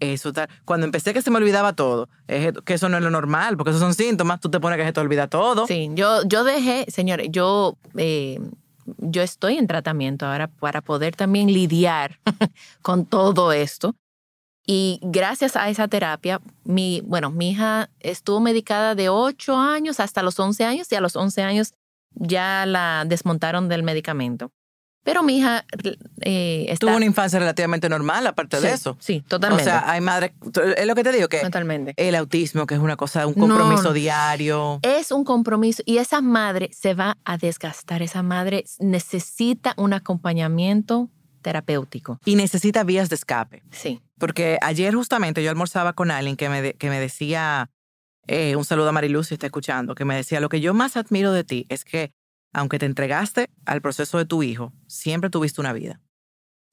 eso 0.00 0.32
tal. 0.32 0.48
Cuando 0.64 0.84
empecé 0.84 1.14
que 1.14 1.22
se 1.22 1.30
me 1.30 1.38
olvidaba 1.38 1.74
todo, 1.74 2.08
es 2.26 2.52
que 2.64 2.74
eso 2.74 2.88
no 2.88 2.98
es 2.98 3.02
lo 3.02 3.10
normal, 3.10 3.56
porque 3.56 3.70
esos 3.70 3.80
son 3.80 3.94
síntomas, 3.94 4.40
tú 4.40 4.50
te 4.50 4.60
pones 4.60 4.78
que 4.78 4.84
se 4.84 4.92
te 4.92 5.00
olvida 5.00 5.28
todo. 5.28 5.66
sí, 5.66 5.90
yo, 5.94 6.22
yo 6.24 6.44
dejé, 6.44 6.86
señores, 6.90 7.28
yo, 7.30 7.78
eh, 7.96 8.38
yo 8.98 9.22
estoy 9.22 9.56
en 9.58 9.66
tratamiento 9.66 10.26
ahora 10.26 10.48
para 10.48 10.80
poder 10.82 11.16
también 11.16 11.52
lidiar 11.52 12.18
con 12.82 13.06
todo 13.06 13.52
esto. 13.52 13.94
Y 14.64 15.00
gracias 15.02 15.56
a 15.56 15.68
esa 15.68 15.88
terapia, 15.88 16.40
mi, 16.64 17.02
bueno, 17.04 17.30
mi 17.30 17.50
hija 17.50 17.90
estuvo 18.00 18.40
medicada 18.40 18.94
de 18.94 19.08
8 19.08 19.56
años 19.56 19.98
hasta 19.98 20.22
los 20.22 20.38
11 20.38 20.64
años 20.64 20.92
y 20.92 20.94
a 20.94 21.00
los 21.00 21.16
11 21.16 21.42
años 21.42 21.74
ya 22.14 22.64
la 22.66 23.04
desmontaron 23.06 23.68
del 23.68 23.82
medicamento. 23.82 24.52
Pero 25.04 25.24
mi 25.24 25.38
hija 25.38 25.64
eh, 26.20 26.66
está... 26.68 26.86
Tuvo 26.86 26.96
una 26.96 27.04
infancia 27.04 27.38
relativamente 27.40 27.88
normal, 27.88 28.24
aparte 28.24 28.58
sí, 28.58 28.62
de 28.62 28.72
eso. 28.72 28.96
Sí, 29.00 29.20
totalmente. 29.26 29.64
O 29.64 29.66
sea, 29.66 29.90
hay 29.90 30.00
madres, 30.00 30.32
es 30.76 30.86
lo 30.86 30.94
que 30.94 31.02
te 31.02 31.10
digo, 31.10 31.28
que 31.28 31.40
totalmente. 31.40 31.94
el 31.96 32.14
autismo, 32.14 32.66
que 32.66 32.74
es 32.74 32.80
una 32.80 32.96
cosa, 32.96 33.26
un 33.26 33.34
compromiso 33.34 33.88
no. 33.88 33.92
diario. 33.92 34.78
Es 34.82 35.10
un 35.10 35.24
compromiso 35.24 35.82
y 35.86 35.98
esa 35.98 36.20
madre 36.20 36.70
se 36.72 36.94
va 36.94 37.18
a 37.24 37.36
desgastar. 37.36 38.00
Esa 38.00 38.22
madre 38.22 38.64
necesita 38.78 39.74
un 39.76 39.92
acompañamiento 39.92 41.10
terapéutico. 41.42 42.18
Y 42.24 42.36
necesita 42.36 42.84
vías 42.84 43.08
de 43.08 43.16
escape. 43.16 43.62
Sí. 43.70 44.00
Porque 44.18 44.58
ayer 44.62 44.94
justamente 44.94 45.42
yo 45.42 45.50
almorzaba 45.50 45.92
con 45.92 46.10
alguien 46.10 46.36
que 46.36 46.48
me, 46.48 46.62
de- 46.62 46.74
que 46.74 46.88
me 46.88 46.98
decía, 47.00 47.68
eh, 48.26 48.56
un 48.56 48.64
saludo 48.64 48.88
a 48.88 48.92
Mariluz 48.92 49.28
si 49.28 49.34
está 49.34 49.46
escuchando, 49.46 49.94
que 49.94 50.04
me 50.04 50.14
decía, 50.16 50.40
lo 50.40 50.48
que 50.48 50.60
yo 50.60 50.72
más 50.74 50.96
admiro 50.96 51.32
de 51.32 51.44
ti 51.44 51.66
es 51.68 51.84
que 51.84 52.12
aunque 52.54 52.78
te 52.78 52.86
entregaste 52.86 53.48
al 53.66 53.80
proceso 53.80 54.18
de 54.18 54.24
tu 54.26 54.42
hijo, 54.42 54.72
siempre 54.86 55.30
tuviste 55.30 55.60
una 55.60 55.72
vida. 55.72 56.00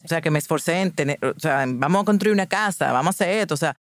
O 0.03 0.07
sea, 0.07 0.21
que 0.21 0.29
me 0.31 0.39
esforcé 0.39 0.81
en 0.81 0.91
tener, 0.91 1.19
o 1.25 1.39
sea, 1.39 1.65
vamos 1.67 2.01
a 2.01 2.05
construir 2.05 2.33
una 2.33 2.47
casa, 2.47 2.91
vamos 2.91 3.07
a 3.07 3.23
hacer 3.23 3.29
esto, 3.39 3.53
o 3.53 3.57
sea, 3.57 3.75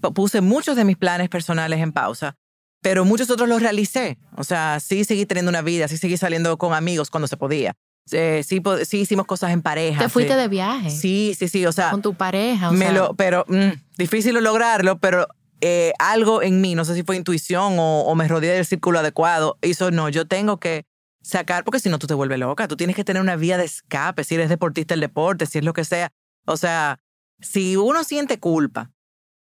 pu- 0.00 0.12
puse 0.14 0.40
muchos 0.40 0.76
de 0.76 0.84
mis 0.84 0.96
planes 0.96 1.28
personales 1.28 1.80
en 1.80 1.92
pausa, 1.92 2.34
pero 2.82 3.04
muchos 3.04 3.28
otros 3.30 3.48
los 3.48 3.60
realicé. 3.60 4.18
O 4.36 4.44
sea, 4.44 4.78
sí 4.80 5.04
seguí 5.04 5.26
teniendo 5.26 5.48
una 5.50 5.62
vida, 5.62 5.88
sí 5.88 5.96
seguí 5.98 6.16
saliendo 6.16 6.56
con 6.58 6.72
amigos 6.74 7.10
cuando 7.10 7.26
se 7.26 7.36
podía. 7.36 7.74
Eh, 8.12 8.42
sí, 8.44 8.62
sí 8.84 9.00
hicimos 9.00 9.26
cosas 9.26 9.50
en 9.50 9.62
pareja. 9.62 10.00
Te 10.00 10.08
fuiste 10.08 10.34
sí. 10.34 10.38
de 10.38 10.48
viaje 10.48 10.90
Sí, 10.90 11.34
sí, 11.38 11.48
sí, 11.48 11.66
o 11.66 11.72
sea, 11.72 11.90
con 11.90 12.02
tu 12.02 12.14
pareja. 12.14 12.70
o 12.70 12.72
me 12.72 12.86
sea, 12.86 12.92
lo, 12.92 13.14
pero 13.14 13.44
mm, 13.48 13.70
difícil 13.96 14.34
lograrlo, 14.42 14.98
pero 14.98 15.26
eh, 15.60 15.92
algo 15.98 16.42
en 16.42 16.60
mí, 16.60 16.74
no 16.74 16.84
sé 16.84 16.94
si 16.94 17.02
fue 17.02 17.16
intuición 17.16 17.78
o, 17.78 18.02
o 18.02 18.14
me 18.14 18.28
rodeé 18.28 18.52
del 18.54 18.66
círculo 18.66 18.98
adecuado, 19.00 19.58
hizo 19.62 19.90
no, 19.90 20.08
yo 20.08 20.26
tengo 20.26 20.58
que 20.58 20.86
sacar, 21.22 21.64
porque 21.64 21.80
si 21.80 21.88
no 21.88 21.98
tú 21.98 22.06
te 22.06 22.14
vuelves 22.14 22.38
loca, 22.38 22.68
tú 22.68 22.76
tienes 22.76 22.96
que 22.96 23.04
tener 23.04 23.20
una 23.20 23.36
vía 23.36 23.58
de 23.58 23.64
escape, 23.64 24.24
si 24.24 24.34
eres 24.36 24.48
deportista 24.48 24.94
el 24.94 25.00
deporte, 25.00 25.46
si 25.46 25.58
es 25.58 25.64
lo 25.64 25.72
que 25.72 25.84
sea. 25.84 26.10
O 26.46 26.56
sea, 26.56 27.00
si 27.40 27.76
uno 27.76 28.04
siente 28.04 28.38
culpa 28.38 28.90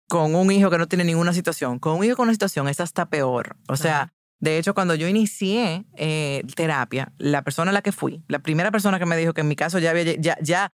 con 0.08 0.34
un 0.34 0.50
hijo 0.50 0.70
que 0.70 0.78
no 0.78 0.88
tiene 0.88 1.04
ninguna 1.04 1.32
situación, 1.32 1.78
con 1.78 1.96
un 1.96 2.04
hijo 2.04 2.16
con 2.16 2.24
una 2.24 2.32
situación 2.32 2.68
es 2.68 2.80
hasta 2.80 3.06
peor. 3.06 3.56
O 3.68 3.76
sea, 3.76 4.12
de 4.38 4.58
hecho, 4.58 4.74
cuando 4.74 4.94
yo 4.94 5.08
inicié 5.08 5.84
eh, 5.96 6.42
terapia, 6.54 7.12
la 7.18 7.42
persona 7.42 7.70
a 7.70 7.74
la 7.74 7.82
que 7.82 7.92
fui, 7.92 8.22
la 8.28 8.38
primera 8.38 8.70
persona 8.70 8.98
que 8.98 9.06
me 9.06 9.16
dijo 9.16 9.32
que 9.34 9.40
en 9.40 9.48
mi 9.48 9.56
caso 9.56 9.78
ya 9.78 9.90
había, 9.90 10.04
ya, 10.16 10.36
ya 10.42 10.70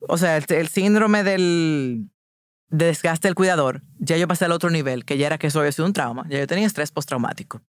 o 0.00 0.18
sea, 0.18 0.36
el, 0.36 0.44
el 0.48 0.68
síndrome 0.68 1.22
del 1.24 2.10
de 2.68 2.86
desgaste 2.86 3.28
del 3.28 3.34
cuidador, 3.36 3.82
ya 3.98 4.16
yo 4.16 4.26
pasé 4.28 4.44
al 4.44 4.52
otro 4.52 4.70
nivel, 4.70 5.04
que 5.04 5.16
ya 5.18 5.26
era 5.26 5.38
que 5.38 5.46
eso 5.46 5.60
había 5.60 5.72
sido 5.72 5.86
un 5.86 5.92
trauma. 5.92 6.26
Ya 6.28 6.38
yo 6.40 6.46
tenía 6.46 6.66
estrés 6.66 6.90
postraumático. 6.90 7.62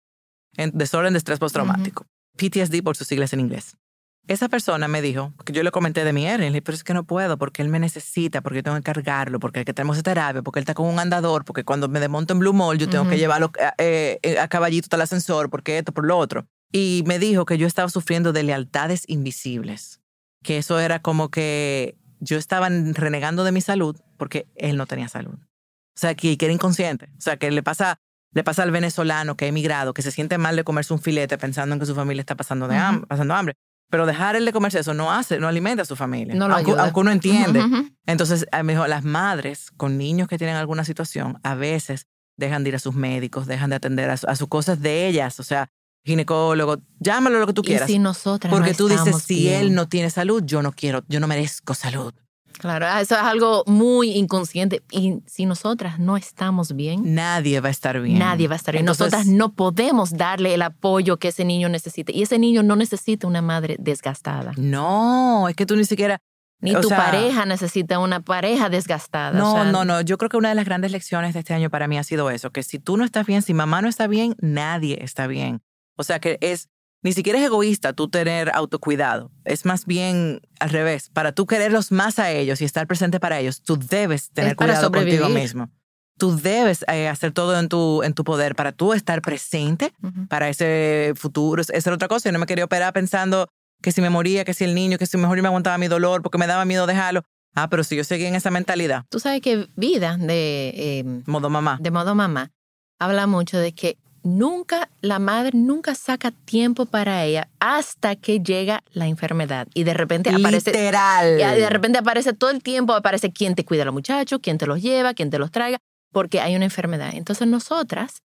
En- 0.57 0.71
Desorden 0.73 1.13
de 1.15 1.19
estrés 1.19 1.39
postraumático. 1.41 2.07
PTSD 2.37 2.83
por 2.83 2.97
sus 2.97 3.09
siglas 3.09 3.33
en 3.33 3.41
inglés. 3.41 3.77
Esa 4.27 4.49
persona 4.49 4.89
me 4.89 5.03
dijo, 5.03 5.35
que 5.45 5.53
yo 5.53 5.63
le 5.63 5.71
comenté 5.71 6.03
de 6.03 6.13
mi 6.15 6.25
Eren, 6.27 6.41
le 6.41 6.47
dije, 6.49 6.63
pero 6.63 6.75
es 6.77 6.83
que 6.85 6.95
no 6.95 7.05
puedo, 7.05 7.37
porque 7.37 7.61
él 7.61 7.69
me 7.69 7.79
necesita, 7.79 8.41
porque 8.41 8.59
yo 8.59 8.63
tengo 8.63 8.77
que 8.79 8.83
cargarlo, 8.83 9.39
porque 9.39 9.59
hay 9.61 9.65
que 9.67 9.75
tenemos 9.75 10.03
terapia, 10.03 10.41
porque 10.43 10.61
él 10.61 10.63
está 10.63 10.73
con 10.73 10.87
un 10.87 10.99
andador, 10.99 11.45
porque 11.45 11.63
cuando 11.65 11.89
me 11.89 12.01
desmonto 12.01 12.33
en 12.33 12.39
Blue 12.39 12.55
Mall 12.55 12.79
yo 12.79 12.89
tengo 12.89 13.07
que 13.09 13.19
llevarlo 13.19 13.53
eh, 13.79 14.19
eh, 14.23 14.39
a 14.39 14.49
caballito 14.49 14.87
hasta 14.87 14.97
el 14.97 15.03
ascensor, 15.03 15.51
porque 15.51 15.77
esto, 15.77 15.93
por 15.93 16.07
lo 16.07 16.17
otro. 16.17 16.47
Y 16.73 17.05
me 17.07 17.19
dijo 17.19 17.45
que 17.45 17.59
yo 17.59 17.67
estaba 17.67 17.89
sufriendo 17.91 18.33
de 18.33 18.43
lealtades 18.45 19.05
invisibles, 19.09 20.01
que 20.43 20.57
eso 20.59 20.81
era 20.81 21.01
como 21.03 21.31
que 21.31 21.97
yo 22.21 22.39
estaba 22.39 22.69
renegando 22.71 23.45
de 23.45 23.53
mi 23.53 23.61
salud 23.61 24.01
porque 24.17 24.47
él 24.57 24.77
no 24.77 24.87
tenía 24.87 25.09
salud. 25.09 25.35
O 25.35 26.01
sea, 26.01 26.15
que, 26.15 26.39
que 26.39 26.47
era 26.47 26.55
inconsciente. 26.55 27.11
O 27.19 27.21
sea, 27.21 27.37
que 27.37 27.51
le 27.51 27.63
pasa, 27.63 27.99
le 28.33 28.43
pasa 28.43 28.63
al 28.63 28.71
venezolano 28.71 29.37
que 29.37 29.45
ha 29.45 29.49
emigrado, 29.49 29.93
que 29.93 30.01
se 30.03 30.11
siente 30.11 30.39
mal 30.39 30.57
de 30.57 30.65
comerse 30.65 30.95
un 30.95 31.01
filete 31.01 31.37
pensando 31.37 31.75
en 31.75 31.81
que 31.81 31.87
su 31.87 31.95
familia 31.95 32.21
está 32.21 32.35
pasando, 32.37 32.67
de 32.69 32.77
ham- 32.77 32.99
Ujú. 32.99 33.07
pasando 33.07 33.35
hambre. 33.35 33.55
Pero 33.91 34.07
dejar 34.07 34.35
él 34.37 34.45
de 34.45 34.53
comerse 34.53 34.79
eso 34.81 34.95
no 34.95 35.13
hace, 35.13 35.39
no 35.39 35.47
alimenta 35.49 35.83
a 35.83 35.87
su 35.87 35.95
familia. 35.97 36.35
No 36.35 36.49
lo 36.49 36.55
aunque, 36.57 36.71
ayuda. 36.73 36.85
aunque 36.85 37.01
uno 37.01 37.11
entiende. 37.13 37.63
Entonces, 38.07 38.47
a 38.51 38.63
mejor 38.63 38.89
las 38.89 39.05
madres 39.05 39.71
con 39.77 39.99
niños 39.99 40.27
que 40.29 40.39
tienen 40.39 40.57
alguna 40.57 40.85
situación, 40.85 41.39
a 41.43 41.55
veces 41.55 42.07
dejan 42.37 42.65
de 42.65 42.71
ir 42.71 42.77
a 42.77 42.79
sus 42.81 42.95
médicos, 42.95 43.47
dejan 43.47 43.71
de 43.71 43.77
atender 43.77 44.11
a, 44.11 44.17
su- 44.17 44.27
a 44.27 44.35
sus 44.37 44.49
cosas 44.49 44.81
de 44.81 45.07
ellas, 45.07 45.39
o 45.39 45.43
sea, 45.45 45.69
ginecólogo, 46.05 46.79
llámalo 46.99 47.39
lo 47.39 47.47
que 47.47 47.53
tú 47.53 47.63
Y 47.65 47.69
quieras. 47.69 47.87
si 47.89 47.99
nosotras 47.99 48.51
porque 48.53 48.71
no 48.73 48.77
tú 48.77 48.89
dices, 48.89 49.23
si 49.23 49.37
bien, 49.45 49.61
él 49.61 49.75
no 49.75 49.89
tiene 49.89 50.11
salud, 50.11 50.43
yo 50.45 50.61
no 50.63 50.73
quiero, 50.73 51.03
yo 51.09 51.21
no 51.21 51.27
merezco 51.29 51.75
salud. 51.75 52.13
Claro, 52.59 52.87
ah, 52.89 53.01
eso 53.01 53.15
es 53.15 53.21
algo 53.21 53.65
muy 53.67 54.13
inconsciente. 54.13 54.83
Y 54.91 55.21
si 55.27 55.45
nosotras 55.47 55.99
no 55.99 56.17
estamos 56.17 56.75
bien, 56.75 57.15
Nadie 57.15 57.61
va 57.61 57.69
a 57.69 57.71
estar 57.73 58.01
bien. 58.01 58.19
nadie 58.19 58.49
va 58.49 58.55
a 58.55 58.57
estar 58.57 58.73
bien. 58.75 58.81
Entonces, 58.83 59.07
nosotras 59.07 59.27
no 59.27 59.53
podemos 59.53 60.13
darle 60.17 60.55
el 60.55 60.63
apoyo 60.63 61.19
que 61.19 61.29
ese 61.29 61.45
niño 61.45 61.69
necesita. 61.69 62.13
Y 62.13 62.23
ese 62.23 62.39
niño 62.39 62.63
no 62.63 62.77
necesita 62.77 63.27
una 63.27 63.43
madre 63.43 63.77
desgastada. 63.79 64.53
No, 64.57 65.49
es 65.49 65.57
que 65.57 65.67
tú 65.67 65.77
ni 65.77 65.85
siquiera... 65.85 66.19
Ni 66.61 66.73
tu 66.73 66.89
sea, 66.89 66.97
pareja 66.97 67.45
necesita 67.45 67.99
una 67.99 68.21
pareja 68.21 68.71
desgastada. 68.71 69.39
No, 69.39 69.53
O 69.53 69.55
sea, 69.57 69.65
no, 69.71 69.85
no. 69.85 70.01
Yo 70.01 70.17
creo 70.17 70.31
que 70.31 70.39
una 70.39 70.49
de 70.49 70.55
las 70.55 70.65
grandes 70.65 70.93
lecciones 70.93 71.35
de 71.35 71.41
este 71.41 71.53
año 71.53 71.69
para 71.69 71.89
mí 71.89 71.99
ha 71.99 72.05
sido 72.05 72.31
eso, 72.31 72.53
que 72.53 72.63
si 72.63 72.79
tú 72.79 72.97
no 72.97 73.05
estás 73.05 73.27
bien, 73.27 73.43
si 73.43 73.53
mamá 73.53 73.83
no 73.83 73.89
está 73.89 74.07
bien, 74.07 74.35
nadie 74.41 74.99
está 75.03 75.27
bien. 75.27 75.61
O 75.97 76.05
sea 76.05 76.21
que 76.21 76.39
es, 76.41 76.71
ni 77.05 77.13
siquiera 77.13 77.39
es 77.39 77.45
egoísta 77.45 77.93
tú 77.93 78.09
tener 78.09 78.51
autocuidado. 78.55 79.31
Es 79.45 79.65
más 79.65 79.85
bien 79.87 80.41
al 80.59 80.71
revés. 80.71 81.11
Para 81.13 81.33
tú 81.33 81.47
quererlos 81.47 81.93
más 81.93 82.19
a 82.19 82.33
ellos 82.33 82.61
y 82.61 82.65
estar 82.65 82.87
presente 82.87 83.21
para 83.21 83.39
elos, 83.39 83.63
tú 83.63 83.77
debes 83.79 84.31
tener 84.31 84.57
para 84.57 84.73
cuidado 84.73 84.91
contigo 84.91 85.19
sobrevivir. 85.27 85.43
mismo. 85.43 85.71
Tú 86.17 86.37
debes 86.37 86.85
eh, 86.89 87.09
hacer 87.09 87.33
todo 87.33 87.59
en 87.59 87.69
tu, 87.69 88.03
en 88.03 88.15
tu 88.15 88.25
poder 88.25 88.55
para 88.55 88.73
tú 88.73 88.93
estar 88.95 89.21
presente 89.21 89.93
para 90.29 90.49
ese 90.49 91.13
futuro. 91.17 91.61
Esa 91.61 91.75
era 91.77 91.95
otra 91.95 92.09
cosa. 92.09 92.29
Yo 92.29 92.33
no 92.33 92.39
me 92.39 92.47
quería 92.47 92.65
operar 92.65 92.93
pensando 92.93 93.49
que 93.83 93.93
si 93.93 94.01
me 94.01 94.09
moría, 94.11 94.45
que 94.45 94.55
si 94.55 94.65
el 94.65 94.75
niño, 94.75 94.97
que 94.97 95.07
si 95.07 95.19
mejor 95.19 95.37
yo 95.37 95.43
me 95.43 95.49
aguantaba 95.49 95.77
mi 95.77 95.89
dolor 95.89 96.23
porque 96.23 96.39
me 96.39 96.47
daba 96.47 96.65
miedo 96.65 96.87
dejarlo. 96.87 97.23
Ah, 97.55 97.69
pero 97.69 97.85
si 97.85 97.97
yo 97.97 98.05
seguía 98.05 98.29
en 98.29 98.35
esa 98.35 98.51
mentalidad, 98.51 99.05
Tú 99.11 99.21
sabes 99.21 99.41
que 99.43 99.69
vida 99.77 100.17
de, 100.17 100.73
eh, 100.75 101.05
modo 101.27 101.51
mamá. 101.51 101.79
de 101.81 101.91
modo 101.91 102.15
mamá 102.15 102.51
habla 102.99 103.27
mucho 103.27 103.59
de 103.59 103.75
que 103.75 103.99
nunca, 104.25 104.89
la 105.01 105.19
madre 105.21 105.57
nunca 105.57 105.95
saca 105.95 106.33
tiempo 106.33 106.87
para 106.87 107.23
ella 107.25 107.49
hasta 107.61 108.17
que 108.17 108.41
llega 108.41 108.83
la 108.93 109.07
enfermedad. 109.07 109.69
Y 109.75 109.85
de 109.85 109.95
repente 109.95 110.31
aparece... 110.31 110.73
Literal. 110.73 111.41
Y 111.41 111.61
de 111.61 111.71
repente 111.71 111.99
aparece 111.99 112.33
todo 112.33 112.51
el 112.51 112.63
tiempo, 112.63 112.95
aparece 112.95 113.33
quién 113.33 113.55
te 113.55 113.65
cuida 113.65 113.83
a 113.83 113.85
los 113.85 113.95
muchachos, 113.95 114.41
quién 114.43 114.59
te 114.59 114.67
los 114.67 114.83
lleva, 114.83 115.15
quién 115.15 115.31
te 115.31 115.39
los 115.39 115.51
traiga, 115.53 115.79
porque 116.13 116.41
hay 116.41 116.57
una 116.57 116.65
enfermedad. 116.65 117.11
Entonces 117.15 117.47
nosotras 117.47 118.23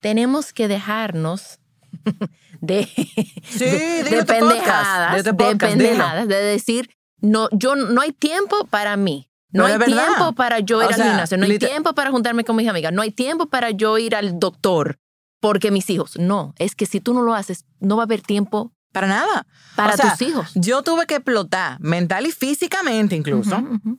tenemos 0.00 0.52
que 0.52 0.68
dejarnos 0.68 1.58
de, 2.60 2.84
Sí, 3.44 3.64
de, 3.64 4.04
de 4.04 4.24
pendejadas, 4.24 5.16
de 5.16 5.22
de 5.24 5.34
podcast, 5.34 5.74
dilo. 5.74 5.88
pendejadas, 5.88 6.28
de 6.28 6.36
decir, 6.36 6.90
no, 7.20 7.48
yo 7.52 7.74
no 7.76 8.00
hay 8.00 8.12
tiempo 8.12 8.64
para 8.70 8.96
mí. 8.96 9.26
No, 9.52 9.66
No, 9.66 9.74
hay 9.74 9.92
tiempo 9.92 10.32
para 10.36 10.60
yo 10.60 10.78
O 10.78 10.82
ir 10.82 10.88
al 10.90 10.94
sea, 10.94 11.04
gimnasio, 11.06 11.36
no 11.36 11.44
hay 11.44 11.58
tiempo 11.58 11.92
para 11.92 12.12
juntarme 12.12 12.44
con 12.44 12.54
mis 12.54 12.68
amigas, 12.68 12.92
no 12.92 13.02
hay 13.02 13.10
tiempo 13.10 13.46
para 13.46 13.72
yo 13.72 13.98
ir 13.98 14.14
al 14.14 14.38
doctor 14.38 14.98
porque 15.40 15.70
mis 15.70 15.88
hijos. 15.90 16.18
No, 16.18 16.54
es 16.58 16.74
que 16.74 16.86
si 16.86 17.00
tú 17.00 17.14
no 17.14 17.22
lo 17.22 17.34
haces, 17.34 17.64
no 17.80 17.96
va 17.96 18.02
a 18.02 18.06
haber 18.06 18.20
tiempo 18.22 18.72
Para 18.92 19.06
nada. 19.06 19.46
para 19.76 19.94
O 19.94 19.96
sea, 19.96 20.10
tus 20.16 20.22
hijos. 20.28 20.50
Yo 20.54 20.82
tuve 20.82 21.06
que 21.06 21.16
explotar, 21.16 21.78
mental 21.80 22.26
y 22.26 22.32
físicamente 22.32 23.14
incluso, 23.16 23.56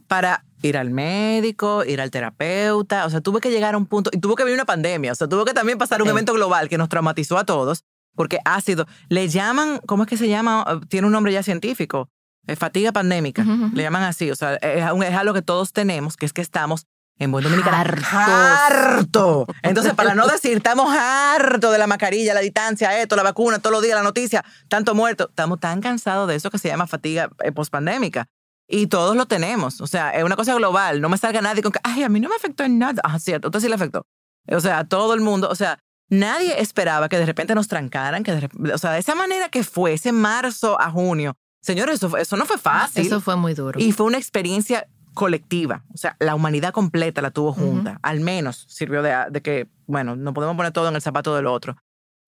para 0.08 0.44
ir 0.62 0.78
al 0.78 0.90
médico, 0.92 1.84
ir 1.86 2.02
al 2.02 2.12
terapeuta. 2.12 3.06
O 3.06 3.10
sea, 3.10 3.22
tuve 3.22 3.40
que 3.42 3.50
llegar 3.52 3.74
a 3.74 3.78
un 3.78 3.86
punto, 3.86 4.10
y 4.14 4.20
tuvo 4.20 4.36
que 4.36 4.44
venir 4.44 4.56
una 4.58 4.66
pandemia. 4.66 5.12
O 5.12 5.16
sea, 5.16 5.28
tuvo 5.28 5.46
que 5.46 5.54
también 5.54 5.78
pasar 5.78 6.02
un 6.02 6.08
Sí. 6.08 6.12
evento 6.12 6.34
global 6.34 6.70
que 6.70 6.78
nos 6.78 6.90
traumatizó 6.90 7.38
a 7.38 7.46
todos, 7.46 7.84
porque 8.16 8.40
ha 8.46 8.60
sido, 8.62 8.86
le 9.10 9.30
llaman, 9.30 9.80
¿cómo 9.88 10.04
es 10.04 10.10
que 10.10 10.18
se 10.18 10.28
llama? 10.28 10.66
Eh, 10.68 10.86
Tiene 10.90 11.08
un 11.08 11.14
nombre 11.14 11.32
ya 11.34 11.42
científico. 11.44 12.10
eh, 12.48 12.56
fatiga 12.56 12.92
pandémica. 12.92 13.44
Le 13.74 13.84
llaman 13.84 14.02
así. 14.04 14.32
O 14.32 14.36
sea, 14.36 14.56
es 14.56 14.84
algo 15.16 15.34
que 15.34 15.44
todos 15.44 15.74
tenemos, 15.74 16.18
que 16.18 16.26
es 16.26 16.34
que 16.34 16.42
estamos 16.42 16.88
en 17.22 17.32
buen 17.32 17.44
dominicano. 17.44 17.78
Harto. 18.12 19.46
Entonces, 19.62 19.94
para 19.94 20.16
no 20.16 20.26
decir, 20.28 20.58
estamos 20.58 20.92
hartos 20.92 21.72
de 21.72 21.78
la 21.78 21.86
mascarilla, 21.86 22.34
la 22.34 22.40
distancia, 22.40 23.00
esto, 23.00 23.16
la 23.16 23.22
vacuna, 23.22 23.60
todos 23.60 23.74
los 23.74 23.84
días, 23.84 23.96
la 23.96 24.02
noticia, 24.04 24.44
tanto 24.68 24.96
muerto. 24.96 25.30
Estamos 25.30 25.60
tan 25.60 25.82
cansados 25.82 26.28
de 26.28 26.36
eso 26.36 26.50
que 26.50 26.58
se 26.58 26.70
llama 26.70 26.88
fatiga 26.88 27.30
eh, 27.44 27.52
pospandémica. 27.52 28.28
Y 28.68 28.88
todos 28.88 29.16
lo 29.16 29.28
tenemos. 29.28 29.82
O 29.82 29.88
sea, 29.88 30.12
es 30.12 30.24
una 30.24 30.36
cosa 30.36 30.56
global. 30.56 31.00
No 31.00 31.10
me 31.10 31.18
salga 31.18 31.42
nadie 31.42 31.62
con 31.62 31.72
que, 31.72 31.80
ay, 31.84 32.02
a 32.02 32.10
mí 32.10 32.20
no 32.20 32.28
me 32.28 32.36
afectó 32.36 32.64
en 32.64 32.80
nada. 32.80 33.02
Ah, 33.04 33.20
cierto, 33.20 33.48
a 33.48 33.50
usted 33.50 33.60
sí 33.60 33.68
le 33.68 33.76
afectó. 33.76 34.08
O 34.48 34.60
sea, 34.60 34.80
a 34.80 34.84
todo 34.86 35.14
el 35.14 35.22
mundo. 35.22 35.48
O 35.50 35.56
sea, 35.56 35.78
nadie 36.10 36.60
esperaba 36.60 37.08
que 37.08 37.20
de 37.20 37.28
repente 37.28 37.54
nos 37.54 37.68
trancaran, 37.68 38.24
que 38.24 38.34
de 38.34 38.74
o 38.74 38.78
sea, 38.80 38.94
de 38.94 39.00
esa 39.00 39.14
manera 39.14 39.50
que 39.50 39.64
fue, 39.64 39.94
ese 39.94 40.12
marzo 40.12 40.82
a 40.82 40.90
junio. 40.90 41.36
Señores, 41.62 41.96
eso, 41.98 42.18
eso 42.18 42.36
no 42.36 42.48
fue 42.48 42.58
fácil. 42.58 43.06
Eso 43.06 43.22
fue 43.22 43.36
muy 43.36 43.54
duro. 43.54 43.80
Y 43.80 43.92
fue 43.92 44.08
una 44.08 44.18
experiencia 44.18 44.88
colectiva. 45.14 45.84
O 45.94 45.98
sea, 45.98 46.16
la 46.20 46.36
humanidad 46.36 46.72
completa 46.74 47.22
la 47.22 47.32
tuvo 47.32 47.54
junta. 47.54 48.00
Al 48.02 48.20
menos 48.22 48.66
sirvió 48.70 49.02
de, 49.02 49.16
de 49.30 49.42
que, 49.42 49.68
bueno, 49.88 50.16
no 50.16 50.34
podemos 50.34 50.56
poner 50.56 50.72
todo 50.72 50.88
en 50.90 50.96
el 50.96 51.02
zapato 51.02 51.36
del 51.36 51.48
otro. 51.48 51.76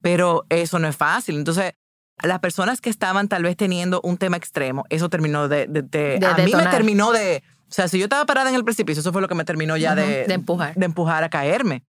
Pero 0.01 0.45
eso 0.49 0.79
no 0.79 0.87
es 0.87 0.95
fácil. 0.97 1.37
Entonces, 1.37 1.73
las 2.21 2.39
personas 2.39 2.81
que 2.81 2.89
estaban 2.89 3.27
tal 3.27 3.43
vez 3.43 3.55
teniendo 3.57 4.01
un 4.03 4.17
tema 4.17 4.37
extremo, 4.37 4.85
eso 4.89 5.09
terminó 5.09 5.47
de... 5.47 5.67
de- 5.67 5.81
de- 5.81 6.25
a 6.25 6.33
mí 6.35 6.43
me 6.43 6.45
detonar. 6.45 6.71
terminó 6.71 7.11
de... 7.11 7.43
O 7.69 7.73
sea, 7.73 7.87
si 7.87 7.97
yo 7.97 8.03
estaba 8.05 8.25
parada 8.25 8.49
en 8.49 8.55
el 8.55 8.63
precipicio, 8.63 8.99
eso 9.01 9.11
fue 9.11 9.21
lo 9.21 9.27
que 9.27 9.33
me 9.35 9.45
terminó 9.45 9.75
ya 9.77 9.93
Ujú, 9.93 10.01
de, 10.01 10.25
de 10.27 10.33
empujar. 10.33 10.75
de 10.75 10.85
empujar 10.85 11.23
a 11.23 11.29
caerme. 11.29 11.83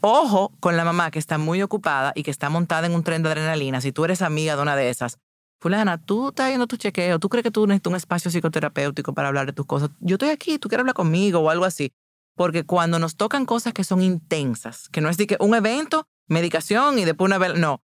Ojo 0.00 0.52
con 0.60 0.76
la 0.76 0.84
mamá 0.84 1.10
que 1.10 1.18
está 1.18 1.38
muy 1.38 1.62
ocupada 1.62 2.12
y 2.14 2.22
que 2.22 2.30
está 2.30 2.50
montada 2.50 2.86
en 2.86 2.94
un 2.94 3.02
tren 3.02 3.22
de 3.22 3.30
adrenalina. 3.30 3.80
Si 3.80 3.90
tú 3.90 4.04
eres 4.04 4.20
amiga 4.22 4.54
de 4.56 4.62
una 4.62 4.76
de 4.76 4.90
esas, 4.90 5.18
fulana, 5.60 5.98
tú 5.98 6.28
estás 6.28 6.50
yendo 6.50 6.66
tu 6.66 6.76
chequeo, 6.76 7.18
tú 7.18 7.28
crees 7.28 7.42
que 7.42 7.50
tú 7.50 7.66
necesitas 7.66 7.90
un 7.90 7.96
espacio 7.96 8.30
psicoterapéutico 8.30 9.14
para 9.14 9.28
hablar 9.28 9.46
de 9.46 9.52
tus 9.52 9.66
cosas. 9.66 9.90
Yo 10.00 10.16
estoy 10.16 10.28
aquí, 10.30 10.58
tú 10.58 10.68
quieres 10.68 10.82
hablar 10.82 10.94
conmigo 10.94 11.40
o 11.40 11.50
algo 11.50 11.64
así. 11.64 11.92
Porque 12.36 12.64
cuando 12.64 12.98
nos 12.98 13.16
tocan 13.16 13.46
cosas 13.46 13.72
que 13.72 13.84
son 13.84 14.02
intensas, 14.02 14.88
que 14.88 15.00
no 15.00 15.08
es 15.08 15.16
de 15.16 15.26
que 15.26 15.36
un 15.40 15.54
evento, 15.54 16.08
medicación 16.28 16.98
y 16.98 17.04
después 17.04 17.26
una... 17.28 17.38
vel- 17.38 17.58
No. 17.58 17.80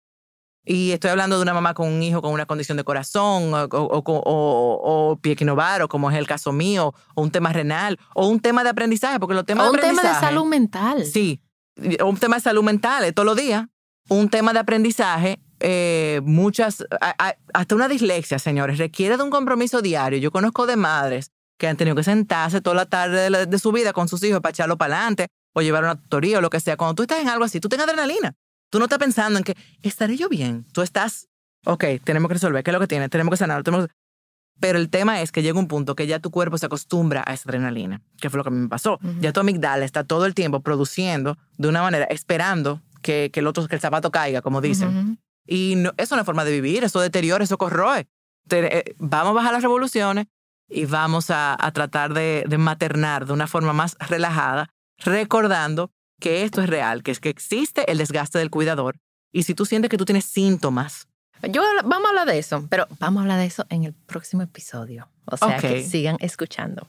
Y 0.65 0.91
estoy 0.93 1.11
hablando 1.11 1.37
de 1.37 1.43
una 1.43 1.55
mamá 1.55 1.73
con 1.73 1.89
un 1.89 2.03
hijo 2.03 2.21
con 2.21 2.33
una 2.33 2.45
condición 2.45 2.77
de 2.77 2.85
corazón 2.85 3.55
o, 3.55 3.65
o, 3.65 4.03
o, 4.05 5.11
o, 5.13 5.17
pie 5.19 5.35
como 5.89 6.11
es 6.11 6.17
el 6.17 6.27
caso 6.27 6.53
mío, 6.53 6.93
o 7.15 7.23
un 7.23 7.31
tema 7.31 7.53
renal, 7.53 7.99
o 8.15 8.27
un 8.29 8.41
tema 8.41 8.65
de 8.65 8.71
aprendizaje, 8.71 9.19
porque 9.19 9.35
los 9.35 9.47
temas 9.47 9.67
O 9.67 9.71
un 9.71 9.77
de 9.77 9.83
tema 9.83 10.03
de 10.03 10.09
aprendizaje... 10.09 10.27
salud 10.35 10.45
mental. 10.47 11.05
Sí, 11.07 11.41
un 12.05 12.17
tema 12.19 12.37
de 12.37 12.43
salud 12.43 12.63
mental 12.63 13.15
todos 13.15 13.25
los 13.27 13.37
días, 13.37 13.67
un 14.11 14.29
tema 14.29 14.53
de 14.53 14.59
aprendizaje, 14.59 15.41
eh, 15.61 16.21
muchas, 16.25 16.85
a- 17.01 17.15
a- 17.29 17.37
hasta 17.55 17.75
una 17.75 17.89
dislexia, 17.89 18.39
señores, 18.39 18.79
requiere 18.79 19.17
de 19.17 19.23
un 19.23 19.31
compromiso 19.31 19.83
diario. 19.83 20.19
Yo 20.19 20.31
conozco 20.31 20.67
de 20.67 20.77
madres 20.77 21.31
que 21.59 21.67
han 21.67 21.77
tenido 21.77 21.97
que 21.97 22.05
sentarse 22.05 22.61
toda 22.61 22.77
la 22.77 22.87
tarde 22.87 23.21
de, 23.21 23.31
la- 23.31 23.47
de 23.47 23.59
su 23.59 23.73
vida 23.73 23.93
con 23.93 24.09
sus 24.09 24.23
hijos 24.23 24.41
para 24.41 24.51
echarlo 24.51 24.77
para 24.79 24.97
adelante 24.97 25.27
o 25.55 25.61
llevar 25.63 25.83
una 25.85 25.97
tutoría 26.01 26.39
o 26.39 26.41
lo 26.41 26.51
que 26.51 26.61
sea. 26.61 26.77
Cuando 26.77 26.95
tú 26.95 27.03
estás 27.03 27.21
en 27.21 27.29
algo 27.29 27.45
así, 27.45 27.59
tú 27.61 27.69
tienes 27.69 27.87
adrenalina. 27.87 28.35
Tú 28.71 28.79
no 28.79 28.85
estás 28.85 28.99
pensando 28.99 29.39
en 29.39 29.45
que, 29.45 29.57
¿estaré 29.83 30.17
yo 30.17 30.29
bien? 30.29 30.65
Tú 30.73 30.83
estás, 30.83 31.27
ok, 31.65 31.85
tenemos 32.05 32.29
que 32.29 32.35
resolver, 32.35 32.63
¿qué 32.63 32.71
es 32.71 32.75
lo 32.75 32.81
que 32.81 32.87
tiene? 32.87 33.09
Tenemos 33.09 33.33
que 33.33 33.39
sanar, 33.39 33.63
tenemos 33.65 33.87
que- 33.89 33.93
Pero 34.61 34.79
el 34.79 34.91
tema 34.91 35.23
es 35.23 35.33
que 35.33 35.43
llega 35.43 35.59
un 35.59 35.69
punto 35.69 35.95
que 35.97 36.07
ya 36.07 36.19
tu 36.19 36.31
cuerpo 36.31 36.59
se 36.59 36.67
acostumbra 36.67 37.23
a 37.27 37.33
esa 37.33 37.49
adrenalina, 37.49 38.03
que 38.21 38.29
fue 38.29 38.39
lo 38.39 38.45
que 38.45 38.49
a 38.49 38.53
mí 38.53 38.59
me 38.59 38.69
pasó. 38.69 38.95
Ujú. 39.03 39.21
Ya 39.21 39.33
tu 39.33 39.41
amigdala 39.41 39.85
está 39.85 40.05
todo 40.05 40.27
el 40.27 40.35
tiempo 40.35 40.61
produciendo 40.61 41.39
de 41.57 41.69
una 41.69 41.81
manera, 41.81 42.05
esperando 42.11 42.83
que, 43.01 43.31
que 43.33 43.41
el 43.41 43.47
otro, 43.47 43.67
que 43.69 43.77
el 43.77 43.81
zapato 43.81 44.11
caiga, 44.11 44.43
como 44.43 44.61
dicen. 44.61 45.19
Y 45.51 45.75
no, 45.77 45.93
eso 45.97 46.15
no 46.15 46.21
es 46.21 46.27
forma 46.27 46.45
de 46.45 46.53
vivir, 46.53 46.85
eso 46.85 47.01
deteriora, 47.01 47.43
eso 47.43 47.57
corroe. 47.57 48.07
Eh, 48.51 48.95
vamos 48.99 49.31
a 49.31 49.35
bajar 49.35 49.53
las 49.55 49.63
revoluciones 49.63 50.27
y 50.69 50.85
vamos 50.85 51.31
a, 51.31 51.57
a 51.59 51.73
tratar 51.73 52.13
de, 52.13 52.45
de 52.47 52.59
maternar 52.59 53.25
de 53.27 53.33
una 53.33 53.47
forma 53.47 53.73
más 53.73 53.97
relajada, 53.99 54.69
recordando 54.99 55.91
que 56.21 56.43
esto 56.45 56.61
es 56.61 56.69
real, 56.69 57.03
que 57.03 57.11
es 57.13 57.21
que 57.21 57.31
existe 57.31 57.91
el 57.91 57.99
desgaste 57.99 58.39
del 58.39 58.51
cuidador. 58.51 58.99
Y 59.33 59.45
si 59.45 59.55
tú 59.55 59.65
sientes 59.65 59.89
que 59.91 59.97
tú 59.97 60.05
tienes 60.05 60.25
síntomas, 60.27 61.09
Yo, 61.51 61.63
vamos 61.85 62.07
a 62.07 62.09
hablar 62.11 62.27
de 62.27 62.39
eso, 62.39 62.67
pero 62.69 62.87
vamos 62.99 63.21
a 63.21 63.23
hablar 63.23 63.39
de 63.39 63.47
eso 63.47 63.65
en 63.71 63.85
el 63.85 63.95
próximo 63.95 64.43
episodio. 64.43 65.09
O 65.27 65.37
sea, 65.37 65.57
que 65.59 65.81
Ok. 65.81 65.87
sigan 65.89 66.17
escuchando. 66.21 66.89